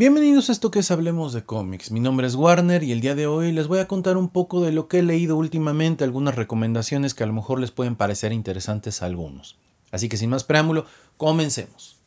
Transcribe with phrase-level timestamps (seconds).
[0.00, 1.90] Bienvenidos a esto que es Hablemos de cómics.
[1.90, 4.62] Mi nombre es Warner y el día de hoy les voy a contar un poco
[4.62, 8.32] de lo que he leído últimamente, algunas recomendaciones que a lo mejor les pueden parecer
[8.32, 9.58] interesantes a algunos.
[9.90, 10.86] Así que sin más preámbulo,
[11.18, 11.99] comencemos.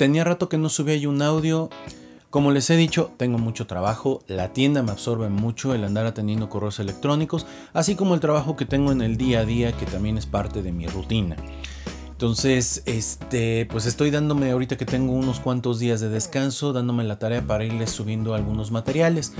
[0.00, 1.68] Tenía rato que no subía yo un audio.
[2.30, 6.48] Como les he dicho, tengo mucho trabajo, la tienda me absorbe mucho el andar atendiendo
[6.48, 10.16] correos electrónicos, así como el trabajo que tengo en el día a día, que también
[10.16, 11.36] es parte de mi rutina.
[12.12, 17.18] Entonces, este, pues estoy dándome ahorita que tengo unos cuantos días de descanso, dándome la
[17.18, 19.34] tarea para irles subiendo algunos materiales.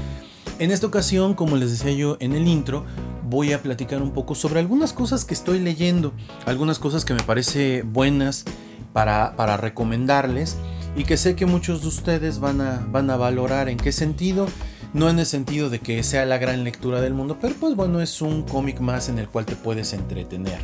[0.59, 2.85] En esta ocasión, como les decía yo en el intro,
[3.31, 6.13] voy a platicar un poco sobre algunas cosas que estoy leyendo,
[6.47, 8.45] algunas cosas que me parece buenas
[8.93, 10.57] para, recomendarles
[10.97, 13.69] y que sé que muchos de ustedes van a, van a valorar.
[13.69, 14.49] ¿En qué sentido?
[14.93, 18.01] No en el sentido de que sea la gran lectura del mundo, pero pues bueno,
[18.01, 20.59] es un cómic más en el cual te puedes entretener.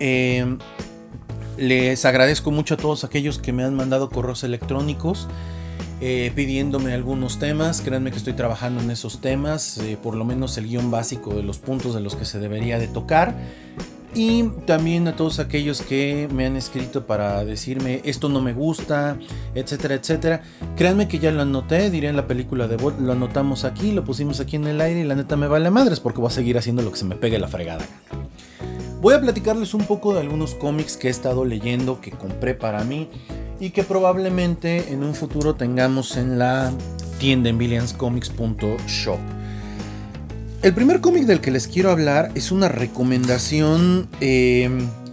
[0.00, 0.58] Em,
[1.56, 5.28] les agradezco mucho a todos aquellos que me han mandado correos electrónicos
[6.04, 7.80] eh, pidiéndome algunos temas.
[7.80, 11.44] Créanme que estoy trabajando en esos temas, eh, por lo menos el guion básico de
[11.44, 13.36] los puntos de los que se debería de tocar.
[14.12, 19.16] Y también a todos aquellos que me han escrito para decirme esto no me gusta,
[19.54, 20.42] etcétera, etcétera.
[20.74, 24.04] Créanme que ya lo anoté, diré en la película de Bot, lo anotamos aquí, lo
[24.04, 26.58] pusimos aquí en el aire y la neta me vale madres porque voy a seguir
[26.58, 27.86] haciendo lo que se me pegue la fregada.
[29.00, 32.82] Voy a platicarles un poco de algunos cómics que he estado leyendo, que compré para
[32.82, 33.08] mí
[33.62, 36.72] y que probablemente en un futuro tengamos en la
[37.20, 39.20] tienda en billionscomics.shop.
[40.62, 44.68] El primer cómic del que les quiero hablar es una recomendación eh,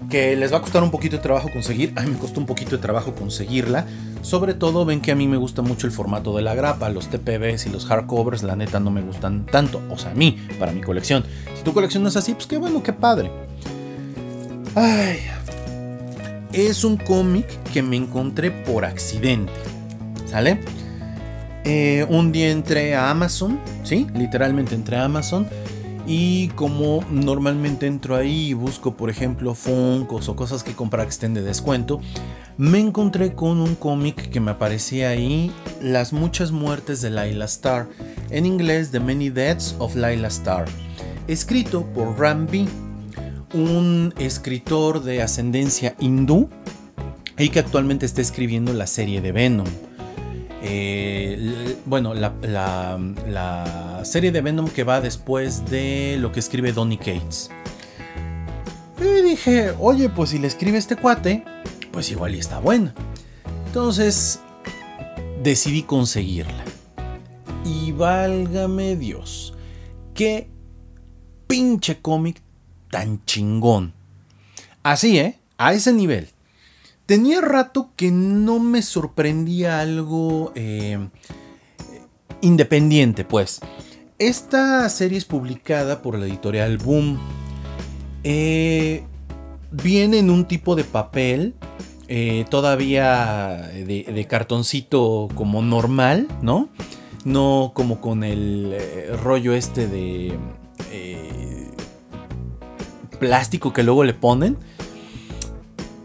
[0.10, 1.94] que les va a costar un poquito de trabajo conseguir.
[1.96, 3.86] A mí me costó un poquito de trabajo conseguirla.
[4.24, 7.08] Sobre todo ven que a mí me gusta mucho el formato de la grapa, los
[7.08, 10.72] TPBs y los hardcovers, la neta no me gustan tanto, o sea, a mí, para
[10.72, 11.24] mi colección.
[11.56, 13.32] Si tu colección no es así, pues qué bueno, qué padre.
[14.74, 15.20] Ay,
[16.54, 19.54] es un cómic que me encontré por accidente,
[20.26, 20.60] ¿sale?
[21.66, 24.08] Eh, un día entré a Amazon, ¿sí?
[24.16, 25.48] Literalmente entré a Amazon.
[26.08, 31.12] Y como normalmente entro ahí y busco, por ejemplo, Funkos o cosas que comprar que
[31.12, 32.02] estén de descuento,
[32.58, 35.52] me encontré con un cómic que me aparecía ahí,
[35.84, 37.88] Las muchas muertes de Laila Star,
[38.32, 40.66] en inglés The Many Deaths of Laila Star,
[41.28, 42.68] escrito por Rambi,
[43.54, 46.50] un escritor de ascendencia hindú
[47.38, 49.68] y que actualmente está escribiendo la serie de Venom.
[50.62, 57.50] Eh, bueno, la, serie de Venom que va después de lo que escribe Donny Cates.
[59.00, 61.46] Y dije, oye, pues si le escribe este cuate,
[61.92, 62.94] pues igual y está buena.
[63.68, 64.42] Entonces
[65.42, 66.66] decidí conseguirla.
[67.64, 69.54] Y válgame Dios,
[70.14, 70.50] qué
[71.48, 72.42] pinche cómic
[72.90, 73.94] tan chingón.
[74.84, 75.40] Así, ¿eh?
[75.58, 76.30] A ese nivel.
[77.06, 81.10] Tenía rato que no me sorprendía algo eh,
[82.42, 83.62] independiente, pues.
[84.20, 87.18] Esta serie es publicada por la editorial Boom.
[88.24, 89.04] Eh,
[89.72, 91.56] viene en un tipo de papel,
[92.08, 96.70] eh, todavía de, cartoncito como normal, ¿no?
[97.26, 98.78] No como con el
[99.24, 100.38] rollo este de
[103.20, 104.58] plástico que luego le ponen.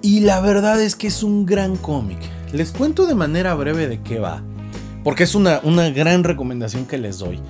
[0.02, 2.18] Y la verdad es que es un gran cómic.
[2.52, 4.42] Les cuento de manera breve de qué va.
[5.02, 5.60] Porque es una,
[5.90, 7.40] gran recomendación que les doy.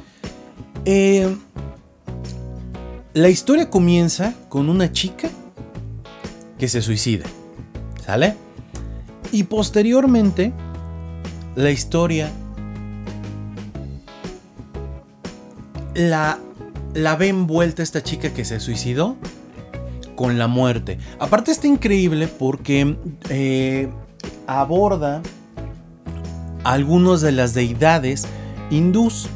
[0.84, 1.34] Eh,
[3.12, 5.28] la historia comienza con una chica
[6.58, 7.26] que se suicida.
[8.04, 8.36] ¿Sale?
[9.32, 10.52] Y posteriormente,
[11.56, 12.30] la historia
[15.94, 16.38] la,
[16.92, 19.16] la ve envuelta esta chica que se suicidó
[20.14, 20.98] con la muerte.
[21.18, 22.96] Aparte está increíble porque
[23.28, 23.88] eh,
[24.46, 25.22] aborda
[26.64, 28.26] algunas de las deidades
[28.70, 29.28] hindús.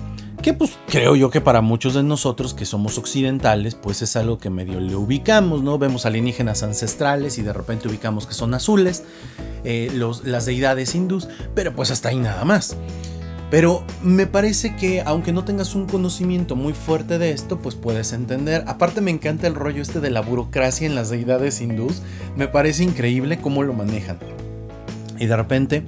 [0.42, 4.38] Que pues creo yo que para muchos de nosotros que somos occidentales, pues es algo
[4.38, 5.78] que medio le ubicamos, ¿no?
[5.78, 9.02] Vemos alienígenas ancestrales y de repente ubicamos que son azules,
[9.64, 9.90] eh,
[10.24, 12.76] las deidades hindús, pero pues hasta ahí nada más.
[13.50, 18.12] Pero me parece que aunque no tengas un conocimiento muy fuerte de esto, pues puedes
[18.12, 18.64] entender.
[18.66, 22.02] Aparte me encanta el rollo este de la burocracia en las deidades hindús.
[22.36, 24.18] Me parece increíble cómo lo manejan.
[25.18, 25.84] Y de repente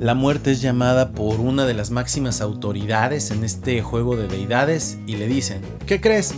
[0.00, 4.98] la muerte es llamada por una de las máximas autoridades en este juego de deidades
[5.06, 6.34] y le dicen, ¿qué crees?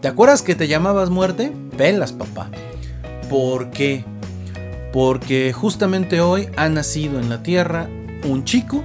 [0.00, 1.52] ¿Te acuerdas que te llamabas muerte?
[1.76, 2.50] Pelas, papá.
[3.28, 4.04] ¿Por qué?
[4.92, 7.88] Porque justamente hoy ha nacido en la tierra
[8.28, 8.84] un chico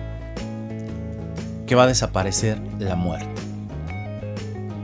[1.68, 3.30] que va a desaparecer la muerte.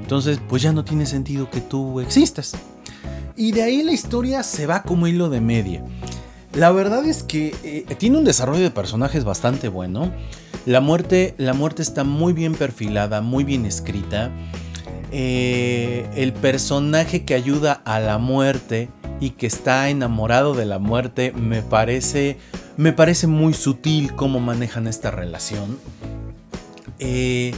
[0.01, 2.53] Entonces, pues ya no tiene sentido que tú existas.
[3.35, 5.83] Y de ahí la historia se va como hilo de media.
[6.53, 10.11] La verdad es que eh, tiene un desarrollo de personajes bastante bueno.
[10.67, 14.29] La muerte, la muerte está muy bien perfilada, muy bien escrita.
[15.11, 18.89] Eh, el personaje que ayuda a la muerte
[19.19, 22.37] y que está enamorado de la muerte me parece,
[22.77, 25.79] me parece muy sutil cómo manejan esta relación.
[27.05, 27.53] Eh,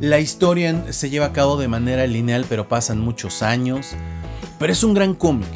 [0.00, 3.92] la historia se lleva a cabo de manera lineal, pero pasan muchos años.
[4.58, 5.48] Pero es un gran cómic.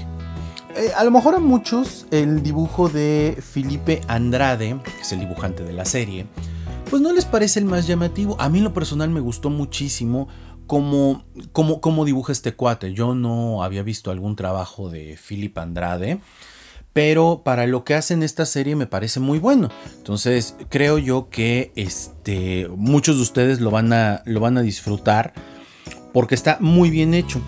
[0.75, 5.65] Eh, a lo mejor a muchos el dibujo de Felipe Andrade, que es el dibujante
[5.65, 6.27] de la serie,
[6.88, 8.37] pues no les parece el más llamativo.
[8.41, 10.29] A mí en lo personal me gustó muchísimo
[10.67, 12.94] cómo, cómo dibuja este cuate.
[12.94, 16.21] Yo no había visto algún trabajo de Felipe Andrade
[16.96, 19.69] pero para lo que hacen esta serie me parece muy bueno.
[19.98, 25.34] Entonces creo yo que este, muchos de ustedes lo van, a, lo van a disfrutar
[26.14, 27.43] porque está muy bien hecho.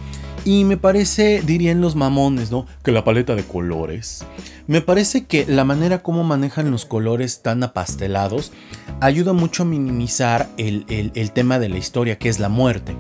[0.44, 2.66] Y me parece, dirían los mamones, ¿no?
[2.84, 4.22] Que la paleta de colores.
[4.66, 8.52] Me parece que la manera como manejan los colores tan apastelados
[9.00, 12.94] ayuda mucho a minimizar el, tema de la historia, que es la muerte.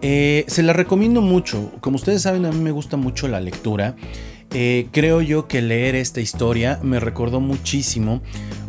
[0.00, 1.70] Eh, se la recomiendo mucho.
[1.80, 3.94] Como ustedes saben, a mí me gusta mucho la lectura.
[4.54, 8.20] Eh, creo yo que leer esta historia me recordó muchísimo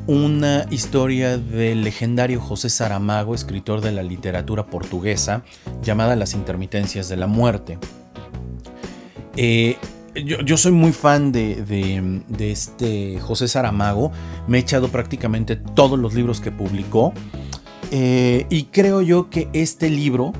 [0.07, 5.43] una historia del legendario José Saramago, escritor de la literatura portuguesa,
[5.81, 7.79] llamada Las intermitencias de la muerte.
[9.35, 9.77] Eh,
[10.15, 14.11] yo, soy muy fan de, este José Saramago,
[14.47, 17.13] me he echado prácticamente todos los libros que publicó
[17.91, 20.33] eh, y creo yo que este libro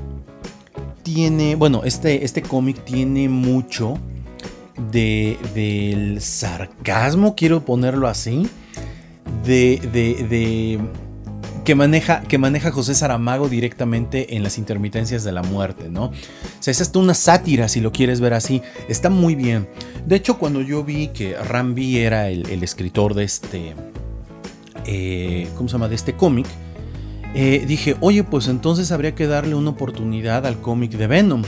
[1.02, 3.98] tiene, bueno, este, este cómic tiene mucho
[4.76, 8.48] de, del sarcasmo, quiero ponerlo así,
[9.44, 10.80] de, de,
[11.64, 16.06] que maneja, que maneja José Saramago directamente en las intermitencias de la muerte, ¿no?
[16.06, 16.12] O
[16.60, 18.62] sea, es hasta una sátira, si lo quieres ver así.
[18.88, 19.68] Está muy bien.
[20.06, 23.74] De hecho, cuando yo vi que Rambi era el, escritor de este.
[24.86, 25.88] Eh, ¿Cómo se llama?
[25.88, 26.46] De este cómic.
[27.34, 31.42] Eh, dije, oye, pues entonces habría que darle una oportunidad al cómic de Venom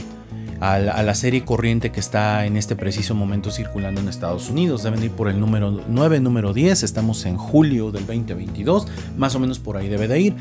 [0.59, 4.83] a la, serie corriente que está en este preciso momento circulando en Estados Unidos.
[4.83, 6.83] Deben ir por el número 9, número 10.
[6.83, 8.87] Estamos en julio del 2022.
[9.17, 10.35] Más o menos por ahí debe de ir.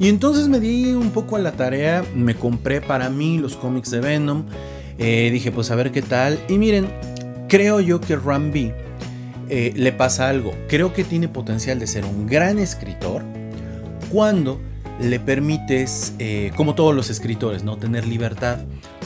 [0.00, 2.04] Y entonces me di un poco a la tarea.
[2.14, 4.44] Me compré para mí los cómics de Venom.
[4.98, 6.40] Eh, dije, pues a ver qué tal.
[6.48, 6.88] Y miren,
[7.48, 10.52] creo yo que Ram eh, le pasa algo.
[10.68, 13.22] Creo que tiene potencial de ser un gran escritor
[14.10, 14.60] cuando
[15.00, 17.76] le permites, eh, como todos los escritores, ¿no?
[17.76, 18.58] Tener libertad.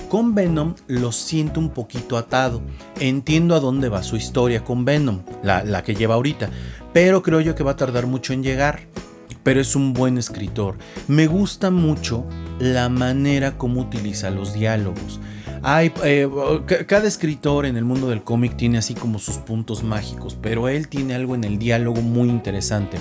[0.08, 2.62] Con Venom lo siento un poquito atado.
[3.00, 6.48] Entiendo a dónde va su historia con Venom, la, que lleva ahorita,
[6.92, 8.82] pero creo yo que va a tardar mucho en llegar.
[9.42, 10.76] Pero es un buen escritor.
[11.06, 12.24] Me gusta mucho
[12.58, 15.20] la manera como utiliza los diálogos.
[15.62, 16.28] Hay, eh,
[16.86, 20.88] cada escritor en el mundo del cómic tiene así como sus puntos mágicos, pero él
[20.88, 22.98] tiene algo en el diálogo muy interesante.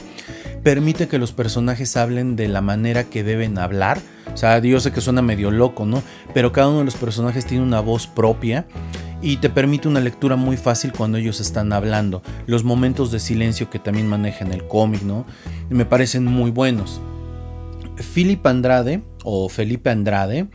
[0.63, 3.99] Permite que los personajes hablen de la manera que deben hablar
[4.35, 6.03] o sea, yo sé que suena medio loco, ¿no?
[6.33, 8.67] Pero cada uno de los personajes tiene una voz propia
[9.21, 12.21] y te permite una lectura muy fácil cuando ellos están hablando.
[12.45, 15.25] Los momentos de silencio que también maneja en el cómic, ¿no?
[15.69, 16.99] Me parecen muy buenos.
[18.13, 20.49] Philip Andrade, o Felipe Andrade,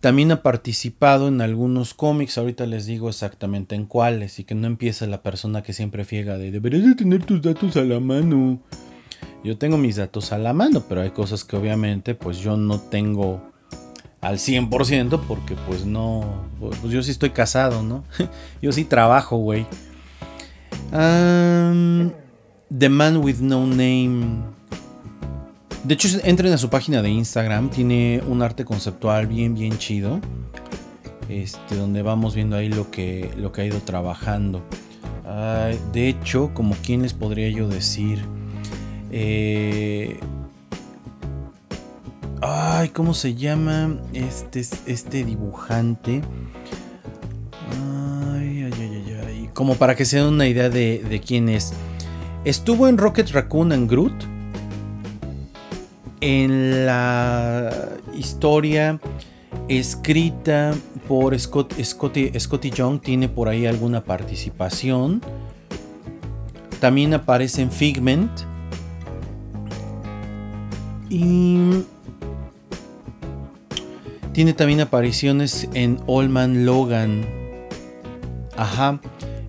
[0.00, 4.66] también ha participado en algunos cómics, ahorita les digo exactamente en cuáles, y que no
[4.66, 8.62] empiece la persona que siempre fiega de deberías de tener tus datos a la mano.
[9.44, 12.78] Yo tengo mis datos a la mano, pero hay cosas que obviamente pues yo no
[12.80, 13.42] tengo
[14.20, 18.04] al 100% porque pues no, pues yo sí estoy casado, ¿no?
[18.62, 19.66] yo sí trabajo, güey.
[20.90, 24.44] The Man with No Name.
[25.84, 30.20] De hecho, entren a su página de Instagram, tiene un arte conceptual bien, bien chido.
[31.28, 34.62] Este, donde vamos viendo ahí lo que, lo que ha ido trabajando.
[35.92, 38.24] de hecho, como quien les podría yo decir,
[39.12, 40.18] eh,
[42.40, 46.22] ay, ¿cómo se llama este, este dibujante?
[49.54, 51.72] Como para que se den una idea de, quién es.
[52.44, 54.24] Estuvo en Rocket Raccoon and Groot.
[56.20, 57.70] En la
[58.14, 58.98] historia
[59.68, 60.72] escrita
[61.06, 65.20] por Scott, Scotty, Scotty Young tiene por ahí alguna participación.
[66.80, 68.30] También aparece en Figment.
[74.32, 77.24] Tiene también apariciones en Old Man Logan.
[78.56, 79.00] Ajá.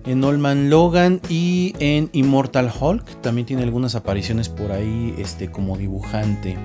[0.06, 3.22] en Olman Logan y en Immortal Hulk.
[3.22, 6.56] También tiene algunas apariciones por ahí este, como dibujante.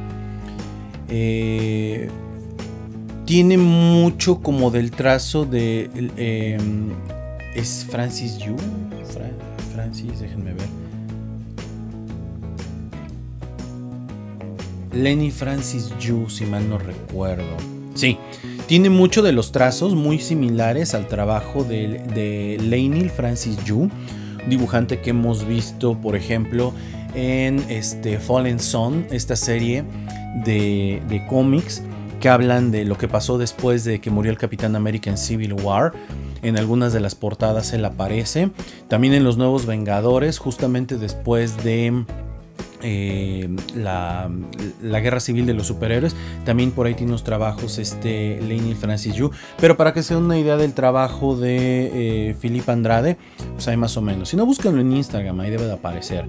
[1.07, 2.09] Eh,
[3.25, 5.89] tiene mucho como del trazo de...
[6.17, 6.89] Em,
[7.55, 8.55] es Francis Yu.
[9.73, 10.67] Francis, déjenme ver.
[14.91, 17.57] Lenny Francis Yu, si mal no recuerdo.
[17.95, 18.17] Sí,
[18.67, 23.89] tiene mucho de los trazos muy similares al trabajo de, de Francis Yu,
[24.47, 26.73] dibujante que hemos visto, por ejemplo,
[27.15, 29.83] en este Fallen Son, esta serie
[30.45, 31.83] de, de cómics
[32.19, 35.53] que hablan de lo que pasó después de que murió el Capitán América en Civil
[35.53, 35.93] War.
[36.41, 38.51] En algunas de las portadas él aparece.
[38.87, 42.05] También en los Nuevos Vengadores, justamente después de
[42.81, 44.29] eh, la,
[44.81, 46.15] guerra civil de los superhéroes.
[46.45, 49.31] También por ahí tiene unos trabajos este Laney Francis Yu.
[49.59, 53.17] Pero para que se den una idea del trabajo de eh, Andrade,
[53.53, 54.29] pues hay más o menos.
[54.29, 56.25] Si no, búscanlo en Instagram, ahí debe de aparecer.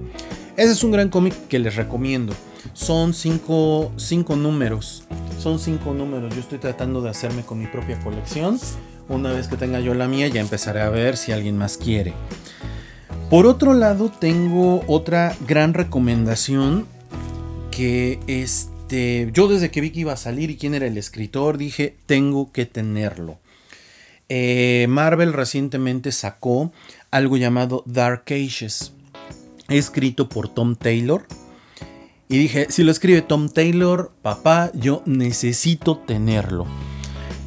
[0.57, 2.33] Ese es un gran cómic que les recomiendo.
[2.73, 5.03] Son cinco, cinco números.
[5.39, 6.33] Son cinco números.
[6.33, 8.59] Yo estoy tratando de hacerme con mi propia colección.
[9.09, 12.13] Una vez que tenga yo la mía, ya empezaré a ver si alguien más quiere.
[13.31, 16.85] Por otro lado, tengo otra gran recomendación
[17.71, 21.57] que este, yo desde que vi que iba a salir y quién era el escritor,
[21.57, 23.39] dije, tengo que tenerlo.
[24.27, 26.73] Eh, Marvel recientemente sacó
[27.09, 28.91] algo llamado Dark Ages,
[29.69, 31.25] escrito por Tom Taylor.
[32.27, 36.67] Y dije, si lo escribe Tom Taylor, papá, yo necesito tenerlo.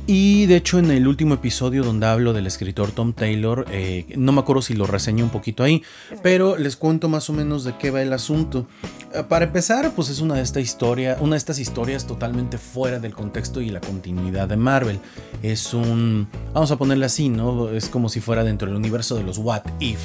[0.07, 4.33] Y de hecho en el último episodio donde hablo del escritor Tom Taylor, eh, no
[4.33, 5.83] me acuerdo si lo reseñé un poquito ahí,
[6.23, 8.67] pero les cuento más o menos de qué va el asunto.
[9.15, 12.99] Eh, para empezar, pues es una de, esta historia, una de estas historias totalmente fuera
[12.99, 15.01] del contexto y la continuidad de Marvel.
[15.43, 17.71] Es un, vamos a ponerle así, ¿no?
[17.71, 20.01] Es como si fuera dentro del universo de los What If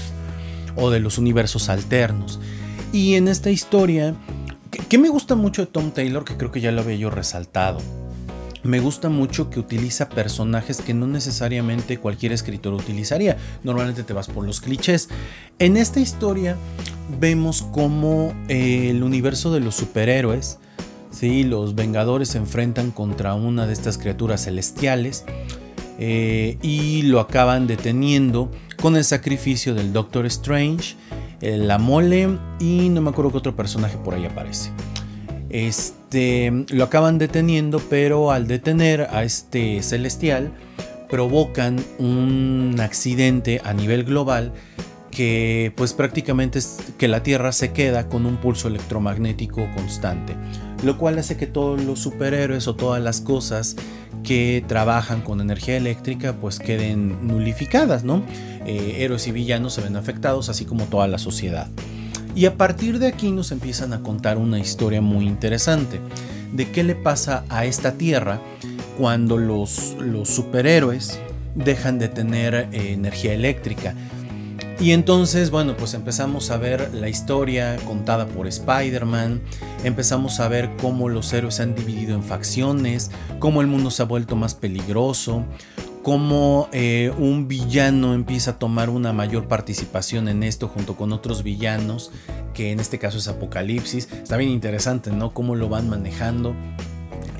[0.77, 2.39] o de los universos alternos.
[2.93, 4.15] Y en esta historia,
[4.87, 7.79] que me gusta mucho de Tom Taylor, que creo que ya lo había yo resaltado
[8.63, 13.37] me gusta mucho que utiliza personajes que no necesariamente cualquier escritor utilizaría.
[13.63, 15.09] Normalmente te vas por los clichés.
[15.59, 16.57] En esta historia
[17.19, 20.59] vemos cómo eh, el universo de los superhéroes,
[21.11, 21.43] ¿sí?
[21.43, 25.25] los Vengadores se enfrentan contra una de estas criaturas celestiales
[25.97, 28.51] eh, y lo acaban deteniendo
[28.81, 30.95] con el sacrificio del Doctor Strange,
[31.41, 34.71] la mole y no me acuerdo qué otro personaje por ahí aparece.
[35.49, 40.51] Este, lo acaban deteniendo, pero al detener a este celestial,
[41.09, 44.53] provocan un accidente a nivel global
[45.11, 50.35] que pues prácticamente es que la Tierra se queda con un pulso electromagnético constante,
[50.83, 53.75] lo cual hace que todos los superhéroes o todas las cosas
[54.23, 58.23] que trabajan con energía eléctrica pues queden nulificadas, ¿no?
[58.65, 61.67] Eh, héroes y villanos se ven afectados, así como toda la sociedad.
[62.39, 65.99] Y a partir de aquí nos empiezan a contar una historia muy interesante
[66.53, 68.39] de qué le pasa a esta tierra
[68.97, 71.19] cuando los, superhéroes
[71.53, 73.93] dejan de tener eh, energía eléctrica.
[74.79, 79.41] Y entonces, bueno, pues empezamos a ver la historia contada por Spider-Man,
[79.83, 84.03] empezamos a ver cómo los héroes se han dividido en facciones, cómo el mundo se
[84.03, 85.43] ha vuelto más peligroso,
[86.03, 91.43] cómo eh, un villano empieza a tomar una mayor participación en esto junto con otros
[91.43, 92.11] villanos,
[92.53, 94.09] que en este caso es Apocalipsis.
[94.11, 95.33] Está bien interesante, ¿no?
[95.33, 96.55] Cómo lo van manejando.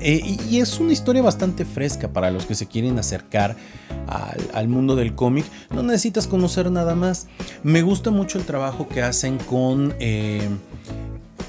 [0.00, 3.56] Eh, y, es una historia bastante fresca para los que se quieren acercar
[4.54, 5.44] al, mundo del cómic.
[5.70, 7.26] No necesitas conocer nada más.
[7.62, 9.94] Me gusta mucho el trabajo que hacen con...
[10.00, 10.48] Eh,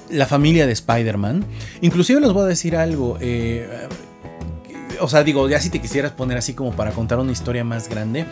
[0.10, 1.46] la familia de Spider-Man.
[1.80, 3.18] Inclusive les voy a decir algo
[5.02, 7.90] o sea, digo, ya si te quisieras poner así como para contar una historia más
[7.90, 8.26] grande,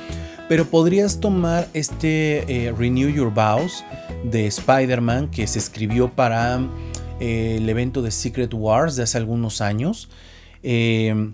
[0.48, 3.84] pero podrías tomar este eh, Renew Your Vows
[4.24, 6.60] de Spider-Man que se escribió para
[7.20, 10.10] eh, el evento de Secret Wars de hace algunos años.
[10.62, 11.34] Eh,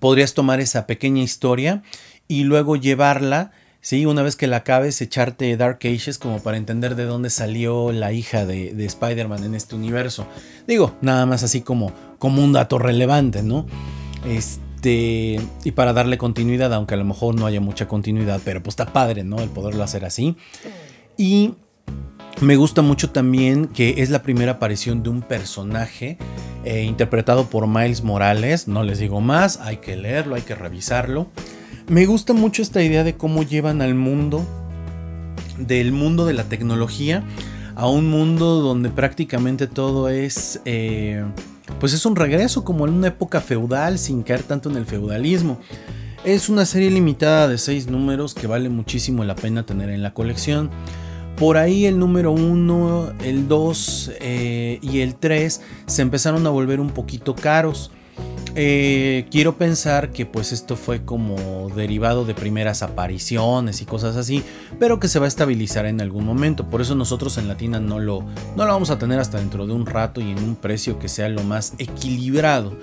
[0.00, 1.82] podrías tomar esa pequeña historia
[2.26, 3.52] y luego llevarla.
[3.80, 7.92] Sí, una vez que la acabes, echarte Dark Ages como para entender de dónde salió
[7.92, 10.26] la hija de, de Spider-Man en este universo.
[10.66, 13.66] Digo, nada más así como, como un dato relevante, ¿no?
[14.26, 18.72] Este, y para darle continuidad, aunque a lo mejor no haya mucha continuidad, pero pues
[18.72, 19.38] está padre, ¿no?
[19.40, 20.36] El poderlo hacer así.
[21.16, 21.54] Y
[22.40, 26.18] me gusta mucho también que es la primera aparición de un personaje
[26.64, 28.68] eh, interpretado por Miles Morales.
[28.68, 31.28] No les digo más, hay que leerlo, hay que revisarlo.
[31.88, 34.46] Me gusta mucho esta idea de cómo llevan al mundo,
[35.58, 37.24] del mundo de la tecnología,
[37.74, 40.60] a un mundo donde prácticamente todo es...
[40.64, 41.24] Eh,
[41.80, 45.58] pues es un regreso como en una época feudal sin caer tanto en el feudalismo.
[46.24, 50.14] Es una serie limitada de 6 números que vale muchísimo la pena tener en la
[50.14, 50.70] colección.
[51.36, 56.80] Por ahí el número 1, el 2 eh, y el 3 se empezaron a volver
[56.80, 57.92] un poquito caros.
[58.60, 64.42] Eh, quiero pensar que pues esto fue como derivado de primeras apariciones y cosas así,
[64.80, 66.68] pero que se va a estabilizar en algún momento.
[66.68, 68.24] Por eso nosotros en Latina no lo,
[68.56, 71.08] no lo vamos a tener hasta dentro de un rato y en un precio que
[71.08, 72.76] sea lo más equilibrado.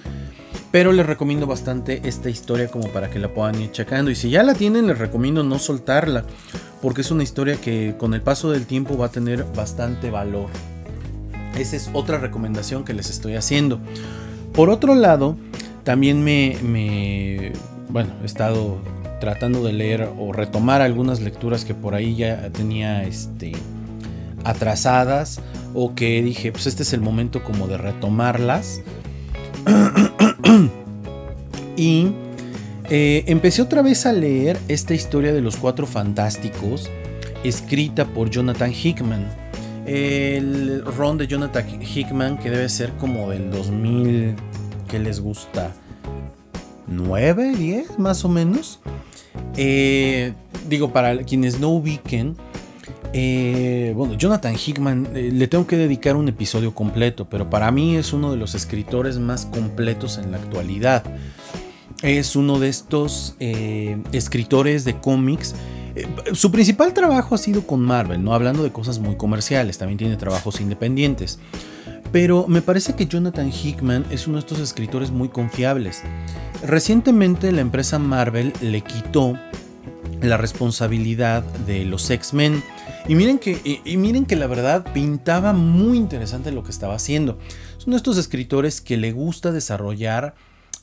[0.71, 4.09] Pero les recomiendo bastante esta historia como para que la puedan ir checando.
[4.09, 6.23] Y si ya la tienen, les recomiendo no soltarla.
[6.81, 10.47] Porque es una historia que con el paso del tiempo va a tener bastante valor.
[11.59, 13.81] Esa es otra recomendación que les estoy haciendo.
[14.53, 15.35] Por otro lado,
[15.85, 17.53] también me,
[17.89, 18.79] bueno, he estado
[19.21, 23.53] tratando de leer o retomar algunas lecturas que por ahí ya tenía este,
[24.43, 25.39] atrasadas
[25.73, 28.81] o que dije, pues este es el momento como de retomarlas.
[31.77, 32.07] y
[32.89, 36.89] eh, empecé otra vez a leer esta historia de los cuatro fantásticos,
[37.43, 39.27] escrita por Jonathan Hickman.
[39.85, 44.35] El ron de Jonathan Hickman, que debe ser como del 2000
[44.99, 45.73] les gusta?
[46.87, 48.79] 9, 10 más o menos.
[49.57, 50.33] Eh,
[50.67, 52.35] digo, para quienes no ubiquen,
[53.13, 57.95] eh, bueno, Jonathan Hickman eh, le tengo que dedicar un episodio completo, pero para mí
[57.95, 61.03] es uno de los escritores más completos en la actualidad.
[62.01, 65.55] Es uno de estos escritores de cómics.
[66.33, 70.17] su principal trabajo ha sido con Marvel, no hablando de cosas muy comerciales, también tiene
[70.17, 71.39] trabajos independientes.
[72.15, 76.01] Pero me parece que Jonathan Hickman es uno de estos escritores muy confiables.
[76.63, 79.37] Recientemente la empresa Marvel le quitó
[80.21, 82.63] la responsabilidad de los X-Men.
[83.09, 87.37] Y miren, que, y, miren que la verdad pintaba muy interesante lo que estaba haciendo.
[87.79, 90.35] Son de estos escritores que le gusta desarrollar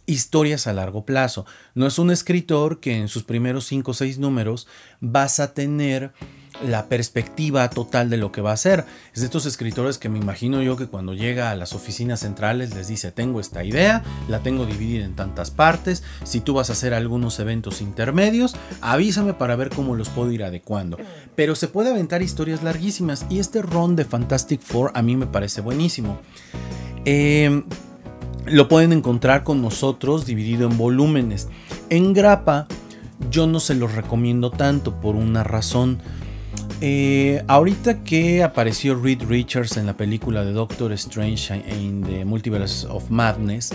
[0.05, 1.47] historias a largo plazo.
[1.75, 4.69] No es un escritor que en sus primeros 5 o 6 números
[5.01, 6.13] vas a tener
[6.61, 8.85] la perspectiva total de lo que va a hacer.
[9.15, 12.75] Es de estos escritores que me imagino yo que cuando llega a las oficinas centrales
[12.75, 16.75] les dice, tengo esta idea, la tengo dividida en tantas partes, si tú vas a
[16.75, 20.99] hacer algunos eventos intermedios, avísame para ver cómo los puedo ir adecuando.
[21.35, 25.27] Pero se puede aventar historias larguísimas y este ron de Fantastic Four a mí me
[25.27, 26.21] parece buenísimo.
[27.05, 27.65] Eh,
[28.47, 31.49] lo pueden encontrar con nosotros dividido en volúmenes.
[31.91, 32.67] En grapa
[33.31, 36.01] yo no se los recomiendo tanto por una razón.
[36.85, 42.89] Eh, ahorita que apareció Reed Richards en la película de Doctor Strange in the Multiverse
[42.89, 43.71] of Madness,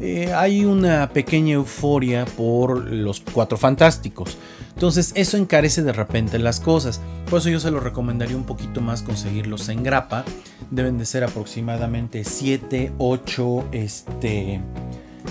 [0.00, 4.38] eh, hay una pequeña euforia por los cuatro fantásticos.
[4.72, 7.00] Entonces eso encarece de repente las cosas.
[7.28, 10.24] Por eso yo se lo recomendaría un poquito más conseguirlos en grapa.
[10.70, 14.60] Deben de ser aproximadamente 7, 8, este,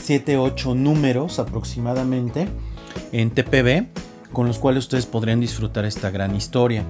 [0.04, 2.50] 7, 8 números aproximadamente
[3.14, 3.88] en TPB
[4.34, 6.84] con los cuales ustedes podrían disfrutar esta gran historia.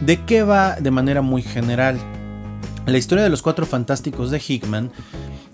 [0.00, 1.98] ¿De qué va de manera muy general?
[2.86, 4.90] La historia de los cuatro fantásticos de Hickman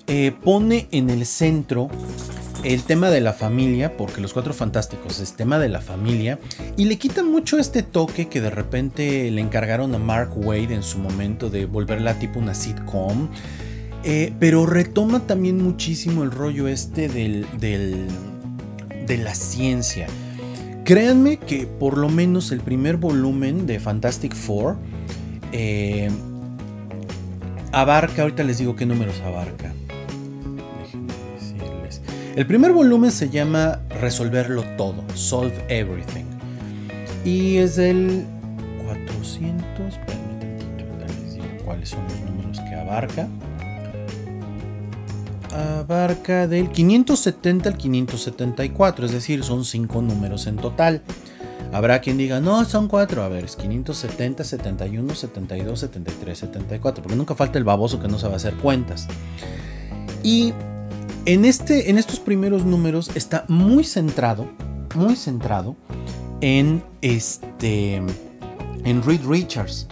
[0.06, 1.88] eh, pone en el centro
[2.64, 6.38] el tema de la familia, porque los cuatro fantásticos es tema de la familia,
[6.76, 10.82] y le quita mucho este toque que de repente le encargaron a Mark Wade en
[10.82, 13.28] su momento de volverla tipo una sitcom.
[14.02, 20.06] Eh, pero retoma también muchísimo el rollo este del, de la ciencia.
[20.84, 24.76] Créanme que por lo menos el primer volumen de Fantastic Four
[25.52, 26.10] eh,
[27.72, 29.72] abarca, ahorita les digo qué números abarca.
[32.36, 36.24] El primer volumen se llama Resolverlo todo, Solve Everything.
[37.24, 38.24] Y es del
[38.86, 39.98] 400,
[41.24, 43.28] les digo cuáles son los números que abarca.
[45.80, 51.02] Abarca del 570 al 574, es decir, son 5 números en total.
[51.72, 53.22] Habrá quien diga, no, son 4.
[53.22, 57.02] A ver, es 570, 71, 72, 73, 74.
[57.02, 59.06] Porque nunca falta el baboso que no sabe hacer cuentas.
[60.22, 60.52] Y
[61.26, 64.48] en, este, en estos primeros números está muy centrado,
[64.94, 65.76] muy centrado
[66.40, 67.96] en este,
[68.84, 69.86] en Reed Richards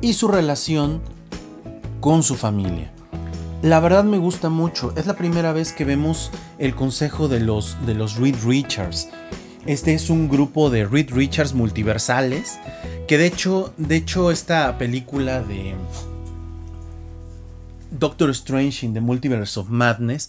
[0.00, 1.00] y su relación
[2.00, 2.93] con su familia.
[3.64, 4.92] La verdad me gusta mucho.
[4.94, 9.08] Es la primera vez que vemos el consejo de los, de los Reed Richards.
[9.64, 12.58] Este es un grupo de Reed Richards multiversales.
[13.08, 15.74] Que de hecho, de hecho, esta película de
[17.90, 20.28] Doctor Strange in the Multiverse of Madness.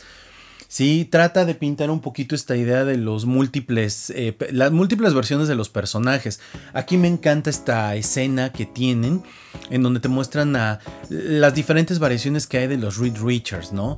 [0.76, 5.48] Sí, trata de pintar un poquito esta idea de los múltiples, eh, las múltiples versiones
[5.48, 6.42] de los personajes.
[6.74, 9.24] Aquí me encanta esta escena que tienen,
[9.70, 13.98] en donde te muestran a las diferentes variaciones que hay de los Reed Richards, ¿no?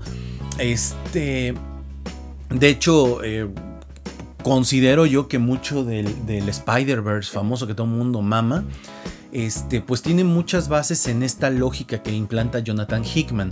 [0.59, 1.55] Este,
[2.51, 3.49] de hecho, eh,
[4.43, 8.65] considero yo que mucho del, del Spider-Verse famoso que todo el mundo mama,
[9.31, 13.51] este, pues tiene muchas bases en esta lógica que implanta Jonathan Hickman.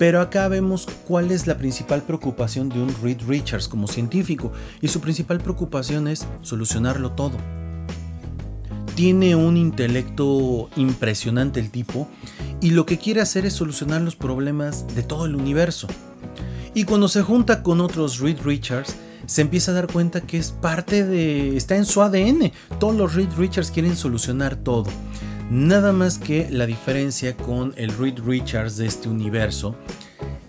[0.00, 4.88] Pero acá vemos cuál es la principal preocupación de un Reed Richards como científico, y
[4.88, 7.36] su principal preocupación es solucionarlo todo.
[8.94, 12.08] Tiene un intelecto impresionante el tipo,
[12.62, 15.86] y lo que quiere hacer es solucionar los problemas de todo el universo.
[16.72, 20.50] Y cuando se junta con otros Reed Richards, se empieza a dar cuenta que es
[20.50, 21.58] parte de...
[21.58, 22.52] está en su ADN.
[22.78, 24.86] Todos los Reed Richards quieren solucionar todo.
[25.50, 29.74] Nada más que la diferencia con el Reed Richards de este universo,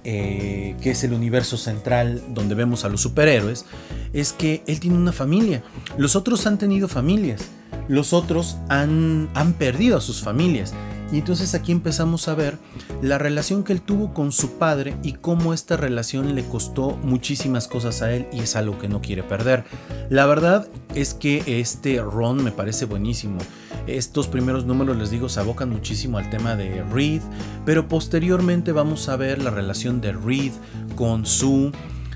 [0.04, 3.66] eh, que es el universo central donde vemos a los superhéroes,
[4.14, 5.64] es que él tiene una familia.
[5.98, 7.42] Los otros han tenido familias.
[7.88, 10.72] Los otros han, han perdido a sus familias.
[11.12, 12.60] Y entonces aquí empezamos a ver
[13.02, 17.68] la relación que él tuvo con su padre y cómo esta relación le costó muchísimas
[17.68, 19.66] cosas a él y es algo que no quiere perder.
[20.10, 23.40] La verdad es que este Ron me parece buenísimo.
[23.88, 27.22] Estos primeros números, les digo, se abocan muchísimo al tema de Reed,
[27.65, 30.54] pero posteriormente vamos a ver la relación de Reed
[30.96, 31.72] con Sue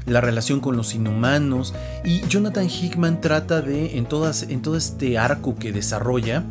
[0.06, 1.74] la relación con los inhumanos
[2.04, 6.44] y Jonathan Hickman trata de en, todo este arco que desarrolla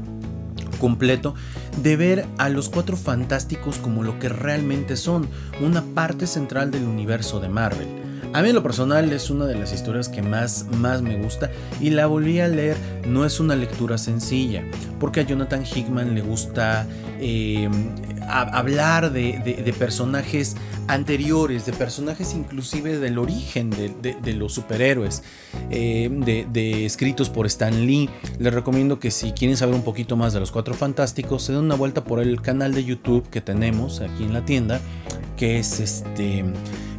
[0.81, 1.35] completo
[1.83, 5.29] de ver a los cuatro fantásticos como lo que realmente son,
[5.61, 7.89] una parte central del universo de Marvel.
[8.33, 11.51] A mí en lo personal es una de las historias que más, más me gusta
[11.81, 12.77] y la volví a leer.
[13.07, 14.65] No es una lectura sencilla,
[14.99, 16.87] porque a Jonathan Hickman le gusta
[17.21, 17.69] eh,
[18.29, 20.57] hablar de, personajes
[20.89, 25.23] anteriores, de personajes inclusive del origen de, los superhéroes,
[25.71, 26.09] eh,
[26.53, 28.09] de, escritos por Stan Lee.
[28.39, 31.63] Les recomiendo que si quieren saber un poquito más de los Cuatro Fantásticos, se den
[31.63, 34.81] una vuelta por el canal de YouTube que tenemos aquí en la tienda,
[35.37, 36.45] que es este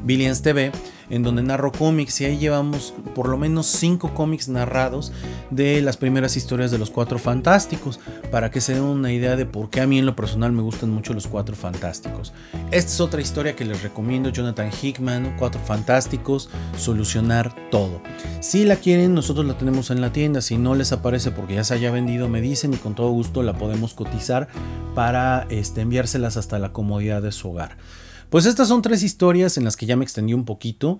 [0.06, 0.72] Billions TV
[1.10, 5.12] en donde narro cómics y ahí llevamos por lo menos cinco cómics narrados
[5.52, 8.00] de las primeras historias de los Cuatro Fantásticos,
[8.32, 10.62] para que se den una idea de por qué a mí en lo personal me
[10.62, 12.34] gustan mucho los Cuatro Fantásticos.
[12.72, 18.02] Esta es otra historia que les recomiendo, Jonathan Hickman, Cuatro Fantásticos, solucionar todo.
[18.40, 21.64] Si la quieren, nosotros la tenemos en la tienda, si no les aparece porque ya
[21.64, 24.48] se haya vendido, me dicen y con todo gusto la podemos cotizar
[24.94, 27.78] para este, enviárselas hasta la comodidad de su hogar.
[28.30, 31.00] Pues estas son tres historias en las que ya me extendí un poquito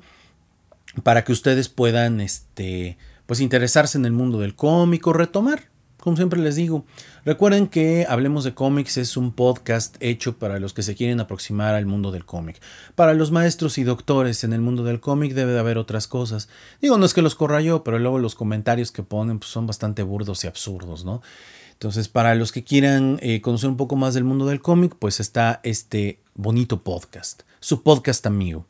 [1.04, 5.64] para que ustedes puedan este, pues interesarse en el mundo del cómic o retomar.
[6.06, 6.86] Como siempre les digo,
[7.26, 11.74] recuerden que Hablemos de cómics es un podcast hecho para los que se quieren aproximar
[11.74, 12.62] al mundo del cómic.
[12.94, 16.48] Para los maestros y doctores en el mundo del cómic debe de haber otras cosas.
[16.80, 19.66] Digo, no es que los corra yo, pero luego los comentarios que ponen pues, son
[19.66, 21.24] bastante burdos y absurdos, ¿no?
[21.72, 25.20] Entonces, para los que quieran eh, conocer un poco más del mundo del cómic, pues
[25.20, 28.68] está este bonito podcast, su podcast amigo.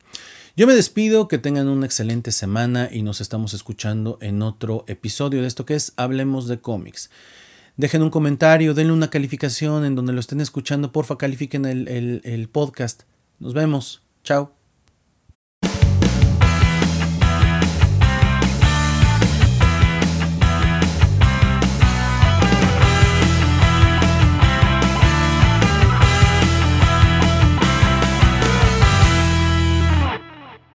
[0.56, 5.42] Yo me despido, que tengan una excelente semana y nos estamos escuchando en otro episodio
[5.42, 7.10] de esto que es Hablemos de cómics.
[7.76, 12.48] Dejen un comentario, denle una calificación en donde lo estén escuchando, porfa califiquen el, el
[12.48, 13.02] podcast.
[13.38, 14.55] Nos vemos, chao.